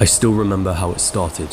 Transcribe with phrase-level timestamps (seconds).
[0.00, 1.52] I still remember how it started.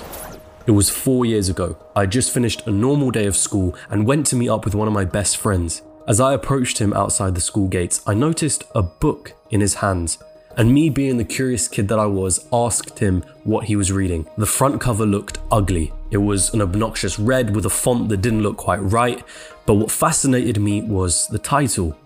[0.67, 1.77] It was four years ago.
[1.95, 4.87] I just finished a normal day of school and went to meet up with one
[4.87, 5.81] of my best friends.
[6.07, 10.19] As I approached him outside the school gates, I noticed a book in his hands,
[10.55, 14.27] and me being the curious kid that I was, asked him what he was reading.
[14.37, 15.91] The front cover looked ugly.
[16.11, 19.23] It was an obnoxious red with a font that didn't look quite right,
[19.65, 21.97] but what fascinated me was the title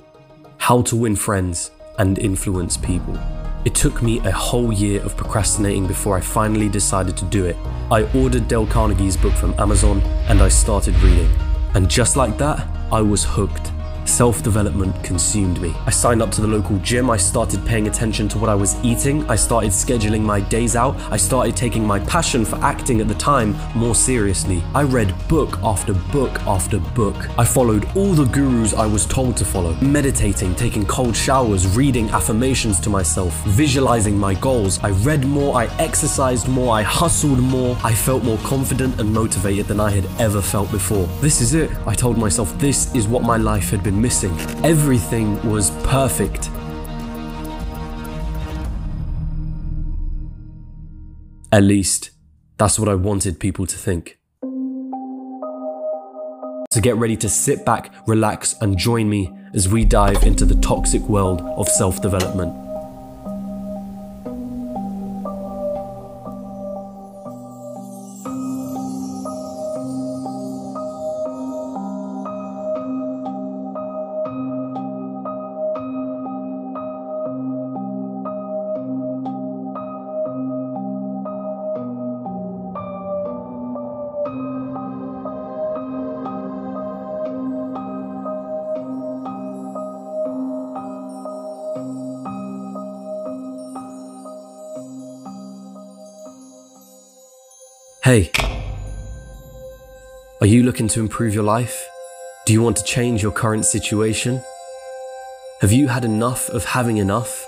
[0.58, 3.20] How to Win Friends and Influence People.
[3.66, 7.58] It took me a whole year of procrastinating before I finally decided to do it.
[7.92, 11.30] I ordered Dale Carnegie's book from Amazon and I started reading.
[11.74, 13.72] And just like that, I was hooked.
[14.10, 15.74] Self development consumed me.
[15.86, 18.76] I signed up to the local gym, I started paying attention to what I was
[18.84, 23.08] eating, I started scheduling my days out, I started taking my passion for acting at
[23.08, 24.62] the time more seriously.
[24.76, 27.16] I read book after book after book.
[27.38, 32.10] I followed all the gurus I was told to follow, meditating, taking cold showers, reading
[32.10, 34.80] affirmations to myself, visualizing my goals.
[34.84, 39.68] I read more, I exercised more, I hustled more, I felt more confident and motivated
[39.68, 41.06] than I had ever felt before.
[41.22, 41.72] This is it.
[41.86, 44.32] I told myself this is what my life had been missing.
[44.64, 46.50] Everything was perfect.
[51.52, 52.12] At least,
[52.58, 54.20] that's what I wanted people to think.
[56.72, 60.56] So get ready to sit back, relax, and join me as we dive into the
[60.56, 62.69] toxic world of self development.
[98.10, 98.32] Hey,
[100.42, 101.88] are you looking to improve your life?
[102.48, 104.44] Do you want to change your current situation?
[105.62, 107.46] Have you had enough of having enough?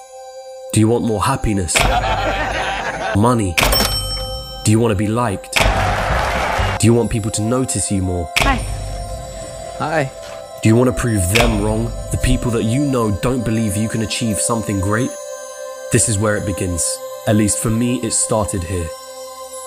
[0.71, 1.75] Do you want more happiness?
[3.17, 3.55] Money?
[4.63, 5.53] Do you want to be liked?
[6.79, 8.31] Do you want people to notice you more?
[8.41, 8.57] Hi.
[9.79, 10.11] Hi.
[10.61, 11.85] Do you want to prove them wrong?
[12.11, 15.09] The people that you know don't believe you can achieve something great?
[15.91, 16.85] This is where it begins.
[17.25, 18.87] At least for me, it started here.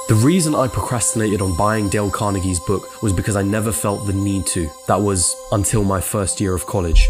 [0.07, 4.13] The reason I procrastinated on buying Dale Carnegie's book was because I never felt the
[4.13, 4.69] need to.
[4.87, 7.09] That was until my first year of college.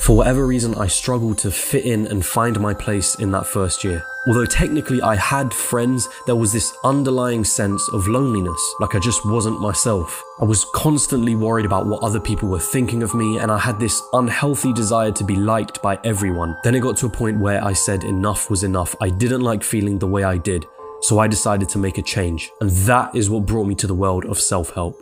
[0.00, 3.84] For whatever reason, I struggled to fit in and find my place in that first
[3.84, 4.04] year.
[4.26, 9.24] Although technically I had friends, there was this underlying sense of loneliness, like I just
[9.24, 10.20] wasn't myself.
[10.40, 13.78] I was constantly worried about what other people were thinking of me, and I had
[13.78, 16.56] this unhealthy desire to be liked by everyone.
[16.64, 18.96] Then it got to a point where I said enough was enough.
[19.00, 20.66] I didn't like feeling the way I did,
[21.00, 23.94] so I decided to make a change, and that is what brought me to the
[23.94, 25.00] world of self help.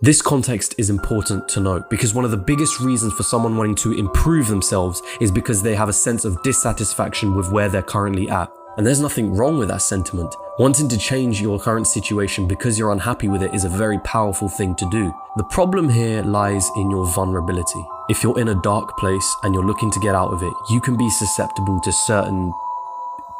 [0.00, 3.76] This context is important to note because one of the biggest reasons for someone wanting
[3.76, 8.28] to improve themselves is because they have a sense of dissatisfaction with where they're currently
[8.28, 8.50] at.
[8.76, 10.34] And there's nothing wrong with that sentiment.
[10.58, 14.48] Wanting to change your current situation because you're unhappy with it is a very powerful
[14.48, 15.14] thing to do.
[15.36, 17.86] The problem here lies in your vulnerability.
[18.08, 20.80] If you're in a dark place and you're looking to get out of it, you
[20.80, 22.52] can be susceptible to certain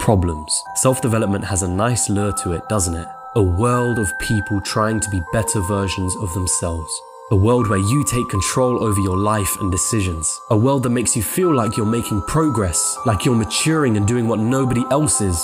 [0.03, 0.65] problems.
[0.75, 3.07] Self development has a nice lure to it, doesn't it?
[3.37, 6.93] A world of people trying to be better versions of themselves.
[7.31, 10.41] A world where you take control over your life and decisions.
[10.51, 14.27] A world that makes you feel like you're making progress, like you're maturing and doing
[14.27, 15.39] what nobody else is.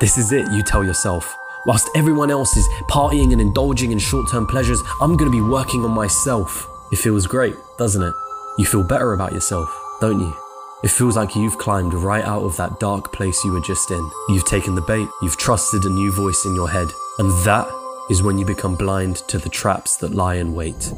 [0.00, 1.32] This is it, you tell yourself.
[1.64, 5.84] Whilst everyone else is partying and indulging in short term pleasures, I'm gonna be working
[5.84, 6.66] on myself.
[6.90, 8.14] It feels great, doesn't it?
[8.58, 10.49] You feel better about yourself, don't you?
[10.82, 14.10] It feels like you've climbed right out of that dark place you were just in.
[14.30, 17.70] You've taken the bait, you've trusted a new voice in your head, and that
[18.08, 20.94] is when you become blind to the traps that lie in wait.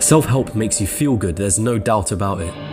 [0.00, 2.65] Self help makes you feel good, there's no doubt about it.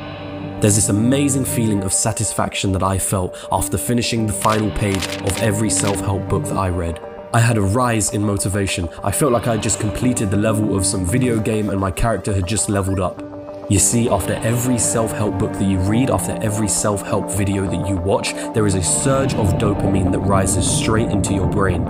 [0.64, 5.38] There's this amazing feeling of satisfaction that I felt after finishing the final page of
[5.40, 7.02] every self help book that I read.
[7.34, 8.88] I had a rise in motivation.
[9.04, 11.92] I felt like I had just completed the level of some video game and my
[11.92, 13.22] character had just leveled up.
[13.70, 17.66] You see, after every self help book that you read, after every self help video
[17.70, 21.84] that you watch, there is a surge of dopamine that rises straight into your brain.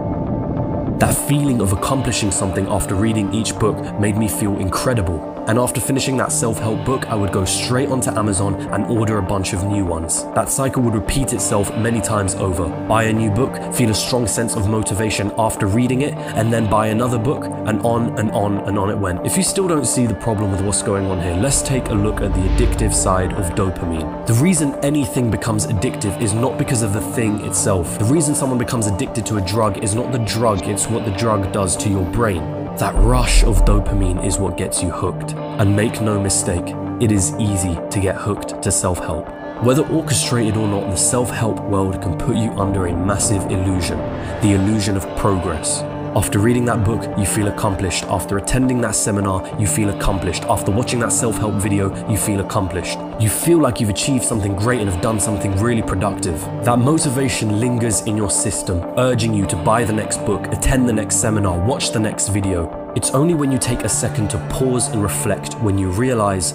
[0.97, 5.32] That feeling of accomplishing something after reading each book made me feel incredible.
[5.47, 9.17] And after finishing that self help book, I would go straight onto Amazon and order
[9.17, 10.23] a bunch of new ones.
[10.35, 12.69] That cycle would repeat itself many times over.
[12.87, 16.69] Buy a new book, feel a strong sense of motivation after reading it, and then
[16.69, 19.25] buy another book, and on and on and on it went.
[19.25, 21.93] If you still don't see the problem with what's going on here, let's take a
[21.93, 24.25] look at the addictive side of dopamine.
[24.25, 27.99] The reason anything becomes addictive is not because of the thing itself.
[27.99, 31.11] The reason someone becomes addicted to a drug is not the drug, it's what the
[31.11, 32.62] drug does to your brain.
[32.77, 35.33] That rush of dopamine is what gets you hooked.
[35.33, 39.27] And make no mistake, it is easy to get hooked to self help.
[39.63, 43.99] Whether orchestrated or not, the self help world can put you under a massive illusion
[44.41, 45.83] the illusion of progress.
[46.15, 48.03] After reading that book, you feel accomplished.
[48.03, 50.43] After attending that seminar, you feel accomplished.
[50.43, 52.99] After watching that self help video, you feel accomplished.
[53.19, 56.39] You feel like you've achieved something great and have done something really productive.
[56.65, 60.93] That motivation lingers in your system, urging you to buy the next book, attend the
[60.93, 62.93] next seminar, watch the next video.
[62.95, 66.53] It's only when you take a second to pause and reflect when you realize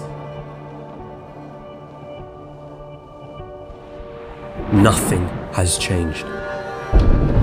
[4.71, 6.25] nothing has changed.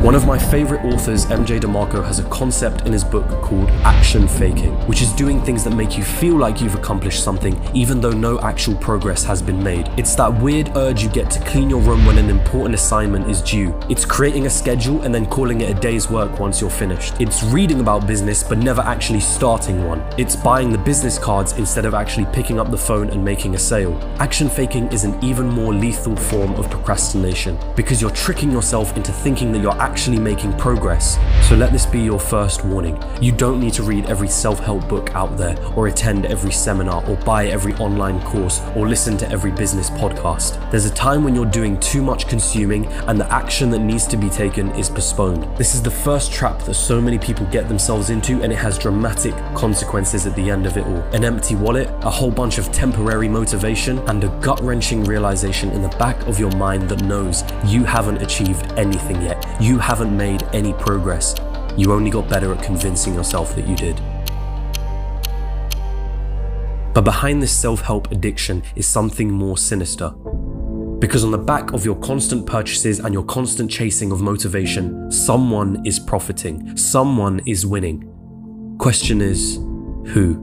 [0.02, 4.28] One of my favorite authors, MJ DeMarco, has a concept in his book called action
[4.28, 8.10] faking, which is doing things that make you feel like you've accomplished something even though
[8.10, 9.88] no actual progress has been made.
[9.96, 13.42] It's that weird urge you get to clean your room when an important assignment is
[13.42, 13.74] due.
[13.88, 17.14] It's creating a schedule and then calling it a day's work once you're finished.
[17.20, 20.04] It's reading about business but never actually starting one.
[20.18, 23.58] It's buying the business cards instead of actually picking up the phone and making a
[23.58, 23.98] sale.
[24.20, 29.10] Action faking is an even more lethal form of procrastination because you're tricking yourself into
[29.10, 31.16] thinking that you're actually making progress.
[31.48, 33.00] So let this be your first warning.
[33.20, 37.08] You don't need to read every self help book out there, or attend every seminar,
[37.08, 40.50] or buy every online course, or listen to every business podcast.
[40.72, 44.16] There's a time when you're doing too much consuming and the action that needs to
[44.16, 45.44] be taken is postponed.
[45.56, 48.78] This is the first trap that so many people get themselves into, and it has
[48.78, 51.02] dramatic consequences at the end of it all.
[51.14, 55.82] An empty wallet, a whole bunch of temporary motivation, and a gut wrenching realization in
[55.82, 59.46] the back of your mind that knows you haven't achieved anything yet.
[59.76, 61.34] You haven't made any progress.
[61.76, 64.00] You only got better at convincing yourself that you did.
[66.94, 70.08] But behind this self help addiction is something more sinister.
[70.98, 75.84] Because on the back of your constant purchases and your constant chasing of motivation, someone
[75.84, 78.00] is profiting, someone is winning.
[78.78, 79.56] Question is,
[80.06, 80.42] who?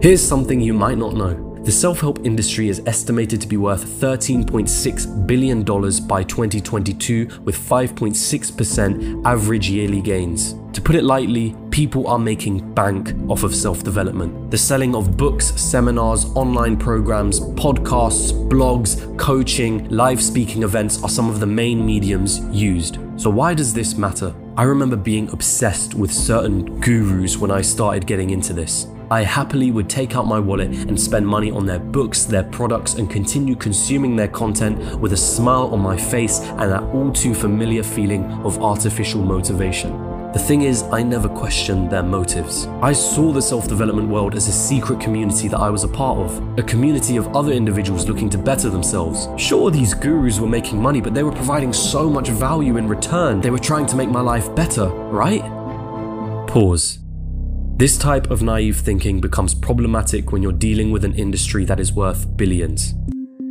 [0.00, 1.49] Here's something you might not know.
[1.62, 9.26] The self help industry is estimated to be worth $13.6 billion by 2022, with 5.6%
[9.26, 10.54] average yearly gains.
[10.72, 14.50] To put it lightly, people are making bank off of self development.
[14.50, 21.28] The selling of books, seminars, online programs, podcasts, blogs, coaching, live speaking events are some
[21.28, 22.98] of the main mediums used.
[23.16, 24.34] So, why does this matter?
[24.56, 28.86] I remember being obsessed with certain gurus when I started getting into this.
[29.12, 32.94] I happily would take out my wallet and spend money on their books, their products,
[32.94, 37.34] and continue consuming their content with a smile on my face and that all too
[37.34, 39.90] familiar feeling of artificial motivation.
[40.32, 42.66] The thing is, I never questioned their motives.
[42.82, 46.18] I saw the self development world as a secret community that I was a part
[46.18, 49.26] of, a community of other individuals looking to better themselves.
[49.36, 53.40] Sure, these gurus were making money, but they were providing so much value in return.
[53.40, 55.42] They were trying to make my life better, right?
[56.46, 56.99] Pause.
[57.80, 61.94] This type of naive thinking becomes problematic when you're dealing with an industry that is
[61.94, 62.92] worth billions.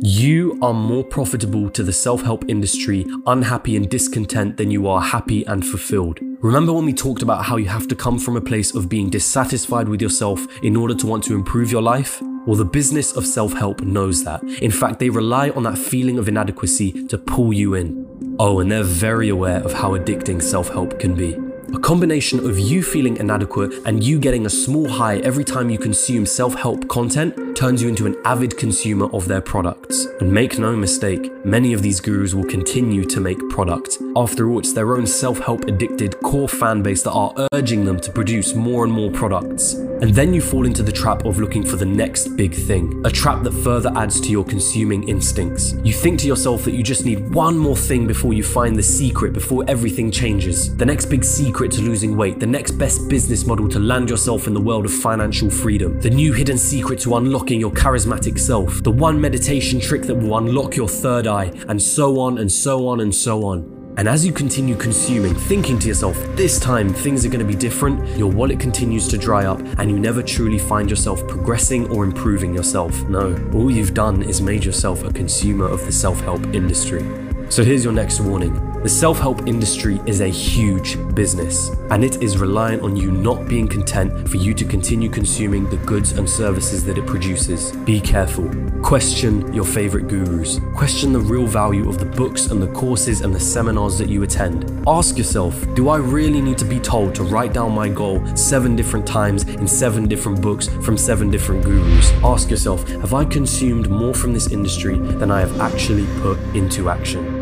[0.02, 5.00] You are more profitable to the self help industry unhappy and discontent than you are
[5.00, 6.20] happy and fulfilled.
[6.42, 9.10] Remember when we talked about how you have to come from a place of being
[9.10, 12.22] dissatisfied with yourself in order to want to improve your life?
[12.46, 14.44] Well, the business of self help knows that.
[14.62, 18.36] In fact, they rely on that feeling of inadequacy to pull you in.
[18.38, 21.36] Oh, and they're very aware of how addicting self help can be.
[21.72, 25.78] A combination of you feeling inadequate and you getting a small high every time you
[25.78, 30.06] consume self help content turns you into an avid consumer of their products.
[30.20, 33.98] And make no mistake, many of these gurus will continue to make product.
[34.16, 38.00] After all, it's their own self help addicted core fan base that are urging them
[38.00, 39.74] to produce more and more products.
[39.74, 43.10] And then you fall into the trap of looking for the next big thing, a
[43.10, 45.74] trap that further adds to your consuming instincts.
[45.84, 48.82] You think to yourself that you just need one more thing before you find the
[48.82, 50.74] secret, before everything changes.
[50.74, 54.46] The next big secret to losing weight, the next best business model to land yourself
[54.46, 58.82] in the world of financial freedom, the new hidden secret to unlocking your charismatic self,
[58.82, 62.86] the one meditation trick that will unlock your third eye, and so on and so
[62.88, 63.94] on and so on.
[63.96, 67.54] And as you continue consuming, thinking to yourself, this time things are going to be
[67.54, 72.04] different, your wallet continues to dry up and you never truly find yourself progressing or
[72.04, 73.02] improving yourself.
[73.08, 77.29] No, all you've done is made yourself a consumer of the self help industry.
[77.50, 78.70] So here's your next warning.
[78.84, 83.48] The self help industry is a huge business, and it is reliant on you not
[83.48, 87.72] being content for you to continue consuming the goods and services that it produces.
[87.72, 88.48] Be careful.
[88.82, 90.60] Question your favorite gurus.
[90.76, 94.22] Question the real value of the books and the courses and the seminars that you
[94.22, 94.82] attend.
[94.86, 98.76] Ask yourself Do I really need to be told to write down my goal seven
[98.76, 102.12] different times in seven different books from seven different gurus?
[102.22, 106.88] Ask yourself Have I consumed more from this industry than I have actually put into
[106.88, 107.39] action?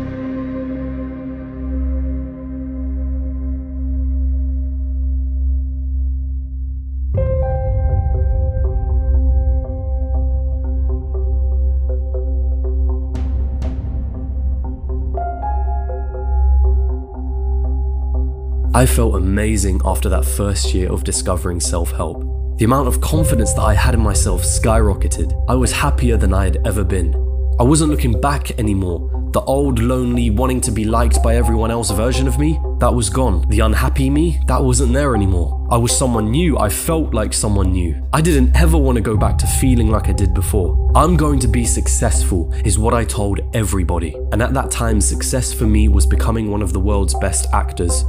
[18.79, 22.23] I felt amazing after that first year of discovering self help.
[22.59, 25.33] The amount of confidence that I had in myself skyrocketed.
[25.49, 27.13] I was happier than I had ever been.
[27.59, 29.29] I wasn't looking back anymore.
[29.33, 33.09] The old, lonely, wanting to be liked by everyone else version of me, that was
[33.09, 33.45] gone.
[33.49, 35.67] The unhappy me, that wasn't there anymore.
[35.69, 38.01] I was someone new, I felt like someone new.
[38.13, 40.89] I didn't ever want to go back to feeling like I did before.
[40.95, 44.15] I'm going to be successful, is what I told everybody.
[44.31, 48.05] And at that time, success for me was becoming one of the world's best actors.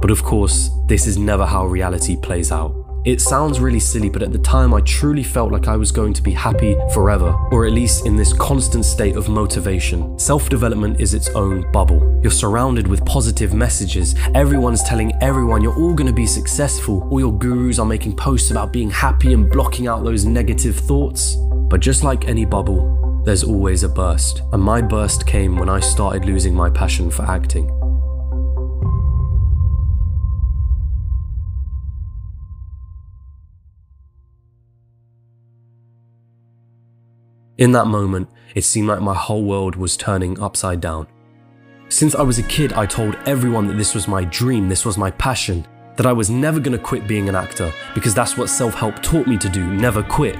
[0.00, 2.74] But of course, this is never how reality plays out.
[3.06, 6.12] It sounds really silly, but at the time I truly felt like I was going
[6.14, 10.18] to be happy forever, or at least in this constant state of motivation.
[10.18, 12.18] Self development is its own bubble.
[12.24, 17.20] You're surrounded with positive messages, everyone's telling everyone you're all going to be successful, all
[17.20, 21.36] your gurus are making posts about being happy and blocking out those negative thoughts.
[21.70, 25.78] But just like any bubble, there's always a burst, and my burst came when I
[25.78, 27.70] started losing my passion for acting.
[37.58, 41.06] In that moment, it seemed like my whole world was turning upside down.
[41.88, 44.98] Since I was a kid, I told everyone that this was my dream, this was
[44.98, 48.50] my passion, that I was never going to quit being an actor because that's what
[48.50, 50.36] self help taught me to do never quit.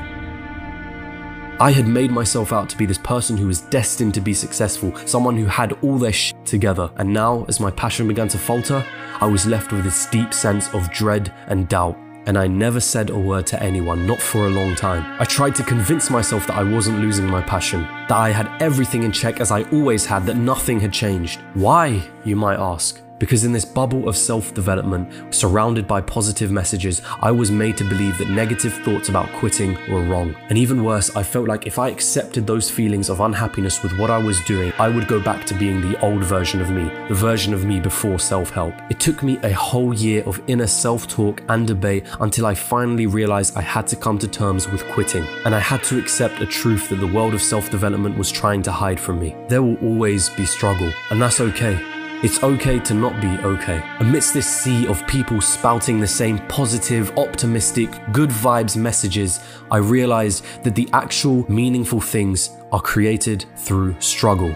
[1.58, 4.94] I had made myself out to be this person who was destined to be successful,
[5.06, 8.84] someone who had all their shit together, and now, as my passion began to falter,
[9.22, 11.96] I was left with this deep sense of dread and doubt
[12.26, 15.16] and I never said a word to anyone, not for a long time.
[15.20, 19.04] I tried to convince myself that I wasn't losing my passion, that I had everything
[19.04, 21.40] in check as I always had, that nothing had changed.
[21.54, 23.00] Why, you might ask?
[23.18, 27.84] Because in this bubble of self development, surrounded by positive messages, I was made to
[27.84, 30.34] believe that negative thoughts about quitting were wrong.
[30.48, 34.10] And even worse, I felt like if I accepted those feelings of unhappiness with what
[34.10, 37.14] I was doing, I would go back to being the old version of me, the
[37.14, 38.74] version of me before self help.
[38.90, 43.06] It took me a whole year of inner self talk and debate until I finally
[43.06, 45.24] realized I had to come to terms with quitting.
[45.44, 48.62] And I had to accept a truth that the world of self development was trying
[48.62, 49.34] to hide from me.
[49.48, 51.95] There will always be struggle, and that's okay.
[52.22, 53.82] It's okay to not be okay.
[54.00, 60.42] Amidst this sea of people spouting the same positive, optimistic, good vibes messages, I realized
[60.64, 64.54] that the actual meaningful things are created through struggle.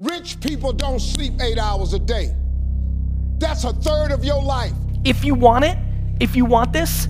[0.00, 2.34] Rich people don't sleep eight hours a day.
[3.38, 4.74] That's a third of your life.
[5.06, 5.78] If you want it,
[6.18, 7.06] if you want this,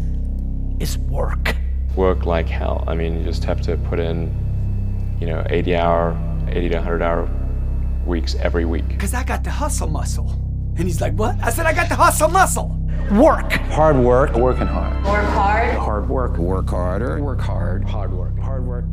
[0.80, 1.56] is work.
[1.96, 2.84] Work like hell.
[2.86, 7.00] I mean, you just have to put in, you know, 80 hour, 80 to 100
[7.00, 7.26] hour
[8.04, 8.86] weeks every week.
[8.88, 10.30] Because I got the hustle muscle.
[10.76, 11.42] And he's like, what?
[11.42, 12.78] I said, I got the hustle muscle.
[13.12, 13.52] Work.
[13.72, 14.34] Hard work.
[14.34, 15.02] Working hard.
[15.06, 15.74] Work hard.
[15.76, 16.36] Hard work.
[16.36, 17.22] Work harder.
[17.22, 17.82] Work hard.
[17.88, 18.38] Hard work.
[18.38, 18.84] Hard work.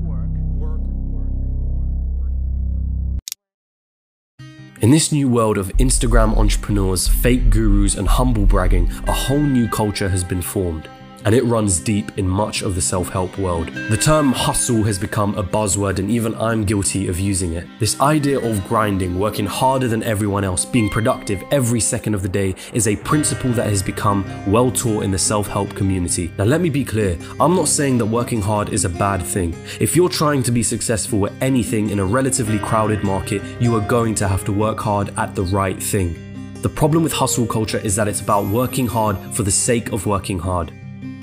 [4.83, 9.65] In this new world of Instagram entrepreneurs, fake gurus, and humble bragging, a whole new
[9.69, 10.89] culture has been formed.
[11.25, 13.67] And it runs deep in much of the self help world.
[13.89, 17.67] The term hustle has become a buzzword, and even I'm guilty of using it.
[17.79, 22.29] This idea of grinding, working harder than everyone else, being productive every second of the
[22.29, 26.31] day, is a principle that has become well taught in the self help community.
[26.37, 29.55] Now, let me be clear I'm not saying that working hard is a bad thing.
[29.79, 33.87] If you're trying to be successful at anything in a relatively crowded market, you are
[33.87, 36.15] going to have to work hard at the right thing.
[36.61, 40.05] The problem with hustle culture is that it's about working hard for the sake of
[40.05, 40.71] working hard.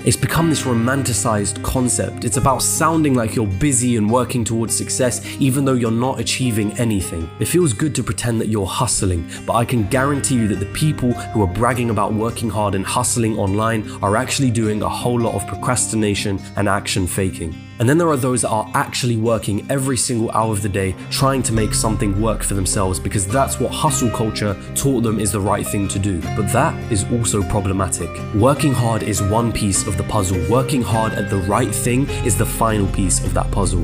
[0.03, 2.25] It's become this romanticized concept.
[2.25, 6.71] It's about sounding like you're busy and working towards success even though you're not achieving
[6.79, 7.29] anything.
[7.39, 10.73] It feels good to pretend that you're hustling, but I can guarantee you that the
[10.73, 15.19] people who are bragging about working hard and hustling online are actually doing a whole
[15.19, 17.55] lot of procrastination and action faking.
[17.81, 20.93] And then there are those that are actually working every single hour of the day
[21.09, 25.31] trying to make something work for themselves because that's what hustle culture taught them is
[25.31, 26.21] the right thing to do.
[26.37, 28.07] But that is also problematic.
[28.35, 32.37] Working hard is one piece of the puzzle, working hard at the right thing is
[32.37, 33.83] the final piece of that puzzle.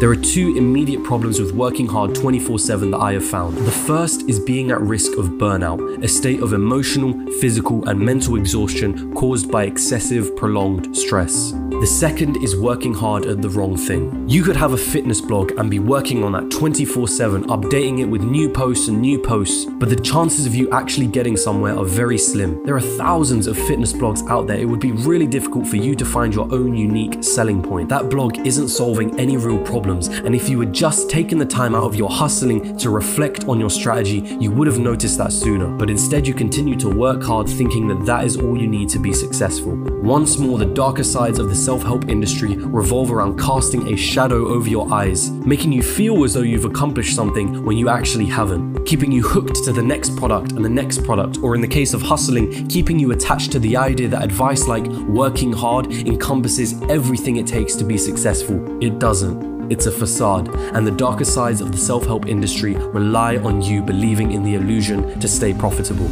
[0.00, 3.56] There are two immediate problems with working hard 24 7 that I have found.
[3.58, 8.36] The first is being at risk of burnout, a state of emotional, physical, and mental
[8.36, 11.52] exhaustion caused by excessive, prolonged stress.
[11.80, 14.28] The second is working hard at the wrong thing.
[14.28, 18.04] You could have a fitness blog and be working on that 24 7, updating it
[18.04, 21.84] with new posts and new posts, but the chances of you actually getting somewhere are
[21.84, 22.60] very slim.
[22.64, 24.58] There are thousands of fitness blogs out there.
[24.58, 27.88] It would be really difficult for you to find your own unique selling point.
[27.90, 31.76] That blog isn't solving any real problems and if you had just taken the time
[31.76, 35.68] out of your hustling to reflect on your strategy, you would have noticed that sooner.
[35.68, 38.98] But instead, you continue to work hard thinking that that is all you need to
[38.98, 39.76] be successful.
[40.02, 44.48] Once more, the darker sides of the self help industry revolve around casting a shadow
[44.48, 48.86] over your eyes, making you feel as though you've accomplished something when you actually haven't,
[48.86, 51.92] keeping you hooked to the next product and the next product, or in the case
[51.92, 54.86] of hustling, keeping you attached to the idea that advice like
[55.20, 58.56] working hard encompasses everything it takes to be successful.
[58.82, 59.70] It doesn't.
[59.70, 63.82] It's a facade, and the darker sides of the self help industry rely on you
[63.82, 66.08] believing in the illusion to stay profitable.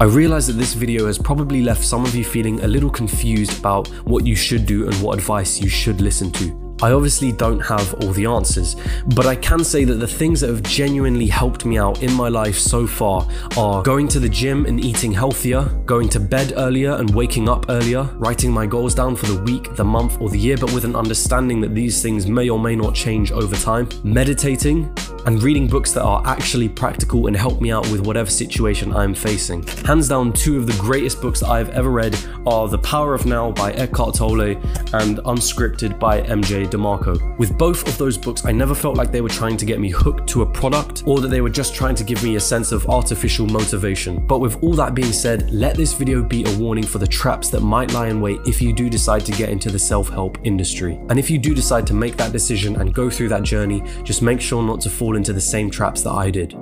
[0.00, 3.60] I realize that this video has probably left some of you feeling a little confused
[3.60, 6.74] about what you should do and what advice you should listen to.
[6.82, 8.74] I obviously don't have all the answers,
[9.14, 12.28] but I can say that the things that have genuinely helped me out in my
[12.28, 16.94] life so far are going to the gym and eating healthier, going to bed earlier
[16.94, 20.38] and waking up earlier, writing my goals down for the week, the month, or the
[20.38, 23.88] year, but with an understanding that these things may or may not change over time,
[24.02, 24.92] meditating,
[25.26, 29.14] and reading books that are actually practical and help me out with whatever situation I'm
[29.14, 29.62] facing.
[29.84, 32.16] Hands down, two of the greatest books I've ever read
[32.46, 37.38] are The Power of Now by Eckhart Tolle and Unscripted by MJ DeMarco.
[37.38, 39.90] With both of those books, I never felt like they were trying to get me
[39.90, 42.72] hooked to a product or that they were just trying to give me a sense
[42.72, 44.26] of artificial motivation.
[44.26, 47.50] But with all that being said, let this video be a warning for the traps
[47.50, 50.98] that might lie in wait if you do decide to get into the self-help industry.
[51.08, 54.22] And if you do decide to make that decision and go through that journey, just
[54.22, 56.56] make sure not to fall into the same traps that I did.